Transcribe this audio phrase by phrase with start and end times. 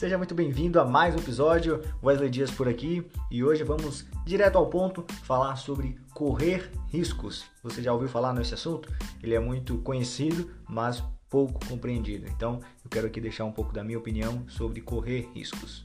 [0.00, 1.82] seja muito bem-vindo a mais um episódio.
[2.02, 7.44] Wesley Dias por aqui e hoje vamos direto ao ponto falar sobre correr riscos.
[7.62, 8.90] Você já ouviu falar nesse assunto?
[9.22, 12.26] Ele é muito conhecido, mas pouco compreendido.
[12.30, 15.84] Então, eu quero aqui deixar um pouco da minha opinião sobre correr riscos.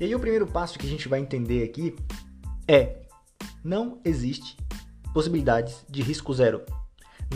[0.00, 1.94] E aí, o primeiro passo que a gente vai entender aqui
[2.66, 3.02] é:
[3.62, 4.56] não existe
[5.14, 6.62] possibilidades de risco zero.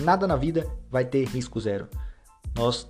[0.00, 1.86] Nada na vida vai ter risco zero.
[2.56, 2.88] Nós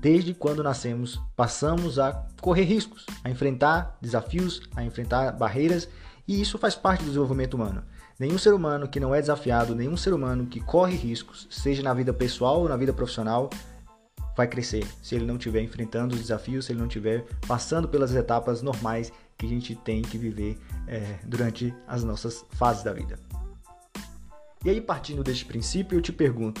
[0.00, 5.88] desde quando nascemos, passamos a correr riscos, a enfrentar desafios, a enfrentar barreiras,
[6.26, 7.84] e isso faz parte do desenvolvimento humano.
[8.18, 11.92] Nenhum ser humano que não é desafiado, nenhum ser humano que corre riscos, seja na
[11.92, 13.50] vida pessoal ou na vida profissional,
[14.36, 18.14] vai crescer se ele não estiver enfrentando os desafios, se ele não estiver passando pelas
[18.14, 23.18] etapas normais que a gente tem que viver é, durante as nossas fases da vida.
[24.64, 26.60] E aí, partindo deste princípio, eu te pergunto: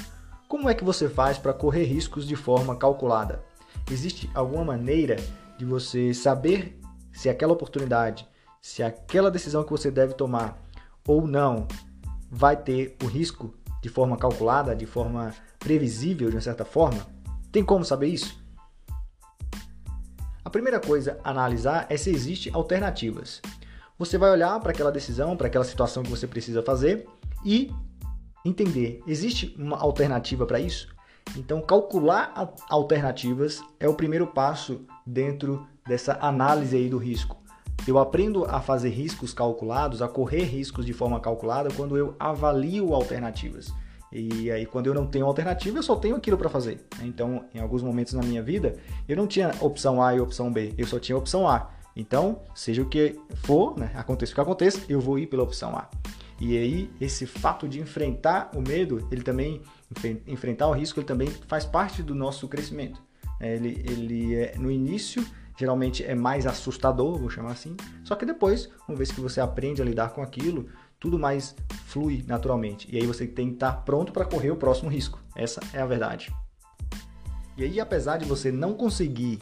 [0.50, 3.40] como é que você faz para correr riscos de forma calculada?
[3.88, 5.14] Existe alguma maneira
[5.56, 6.76] de você saber
[7.12, 8.26] se aquela oportunidade,
[8.60, 10.60] se aquela decisão que você deve tomar
[11.06, 11.68] ou não
[12.28, 17.06] vai ter o risco de forma calculada, de forma previsível, de uma certa forma?
[17.52, 18.36] Tem como saber isso?
[20.44, 23.40] A primeira coisa a analisar é se existem alternativas.
[23.96, 27.06] Você vai olhar para aquela decisão, para aquela situação que você precisa fazer
[27.44, 27.72] e
[28.44, 30.88] entender, existe uma alternativa para isso?
[31.36, 32.32] Então, calcular
[32.68, 37.36] alternativas é o primeiro passo dentro dessa análise aí do risco.
[37.86, 42.94] Eu aprendo a fazer riscos calculados, a correr riscos de forma calculada quando eu avalio
[42.94, 43.72] alternativas.
[44.12, 46.84] E aí, quando eu não tenho alternativa, eu só tenho aquilo para fazer.
[47.00, 48.76] Então, em alguns momentos na minha vida,
[49.08, 51.70] eu não tinha opção A e opção B, eu só tinha opção A.
[51.94, 55.76] Então, seja o que for, né, aconteça o que aconteça, eu vou ir pela opção
[55.76, 55.88] A.
[56.40, 59.60] E aí, esse fato de enfrentar o medo, ele também,
[60.26, 63.02] enfrentar o risco, ele também faz parte do nosso crescimento.
[63.38, 65.24] É, ele, ele é, no início,
[65.58, 69.82] geralmente é mais assustador, vou chamar assim, só que depois, uma vez que você aprende
[69.82, 70.68] a lidar com aquilo,
[70.98, 71.54] tudo mais
[71.86, 72.88] flui naturalmente.
[72.90, 75.22] E aí você tem que estar pronto para correr o próximo risco.
[75.36, 76.32] Essa é a verdade.
[77.56, 79.38] E aí, apesar de você não conseguir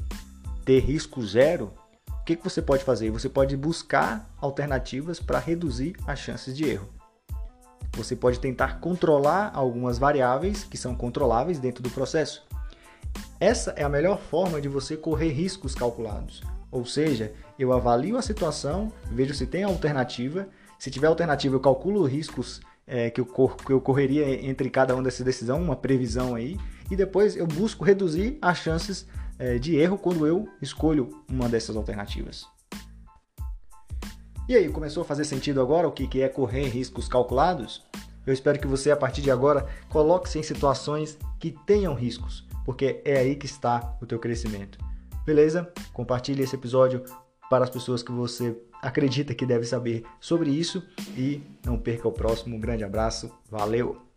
[0.65, 1.73] ter risco zero,
[2.29, 3.11] que, que você pode fazer?
[3.11, 6.87] Você pode buscar alternativas para reduzir as chances de erro.
[7.93, 12.47] Você pode tentar controlar algumas variáveis que são controláveis dentro do processo.
[13.41, 16.43] Essa é a melhor forma de você correr riscos calculados.
[16.71, 20.47] Ou seja, eu avalio a situação, vejo se tem alternativa.
[20.79, 25.03] Se tiver alternativa, eu calculo riscos é, que, eu que eu correria entre cada uma
[25.03, 26.61] dessas decisões, uma previsão aí,
[26.91, 29.07] e depois eu busco reduzir as chances
[29.39, 32.47] é, de erro quando eu escolho uma dessas alternativas.
[34.49, 37.85] E aí, começou a fazer sentido agora o que é correr riscos calculados?
[38.27, 43.01] Eu espero que você, a partir de agora, coloque-se em situações que tenham riscos, porque
[43.05, 44.79] é aí que está o teu crescimento.
[45.25, 45.71] Beleza?
[45.93, 47.05] Compartilhe esse episódio
[47.51, 50.83] para as pessoas que você acredita que deve saber sobre isso
[51.17, 52.57] e não perca o próximo.
[52.57, 54.08] Um grande abraço, valeu!